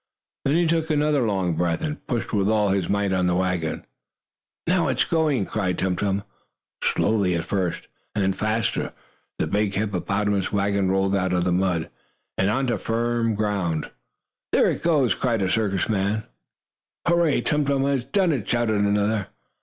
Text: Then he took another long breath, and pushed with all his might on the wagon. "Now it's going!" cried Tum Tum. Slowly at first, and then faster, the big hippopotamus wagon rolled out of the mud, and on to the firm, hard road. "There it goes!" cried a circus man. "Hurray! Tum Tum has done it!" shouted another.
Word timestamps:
Then 0.45 0.55
he 0.55 0.65
took 0.65 0.89
another 0.89 1.21
long 1.27 1.53
breath, 1.55 1.83
and 1.83 2.07
pushed 2.07 2.33
with 2.33 2.49
all 2.49 2.69
his 2.69 2.89
might 2.89 3.13
on 3.13 3.27
the 3.27 3.35
wagon. 3.35 3.85
"Now 4.65 4.87
it's 4.87 5.03
going!" 5.03 5.45
cried 5.45 5.77
Tum 5.77 5.95
Tum. 5.95 6.23
Slowly 6.83 7.35
at 7.35 7.43
first, 7.45 7.87
and 8.15 8.23
then 8.23 8.33
faster, 8.33 8.93
the 9.37 9.45
big 9.45 9.75
hippopotamus 9.75 10.51
wagon 10.51 10.89
rolled 10.89 11.15
out 11.15 11.33
of 11.33 11.43
the 11.43 11.51
mud, 11.51 11.91
and 12.35 12.49
on 12.49 12.65
to 12.65 12.73
the 12.73 12.79
firm, 12.79 13.35
hard 13.35 13.41
road. 13.83 13.91
"There 14.51 14.71
it 14.71 14.81
goes!" 14.81 15.13
cried 15.13 15.43
a 15.43 15.49
circus 15.51 15.87
man. 15.87 16.23
"Hurray! 17.07 17.41
Tum 17.41 17.63
Tum 17.65 17.83
has 17.83 18.03
done 18.03 18.31
it!" 18.31 18.49
shouted 18.49 18.81
another. 18.81 19.27